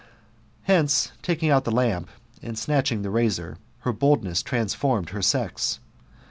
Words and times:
Hence, 0.63 1.11
taking 1.21 1.51
out 1.51 1.63
the 1.63 1.69
lamp, 1.69 2.09
and 2.41 2.57
snatching 2.57 3.03
the 3.03 3.11
razor, 3.11 3.59
her 3.81 3.93
boldness 3.93 4.41
transformed 4.41 5.09
her 5.09 5.21
sex. 5.21 5.79